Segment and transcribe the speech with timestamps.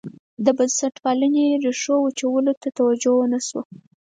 [0.45, 3.61] د بنسټپالنې ریښو وچولو ته توجه ونه شوه.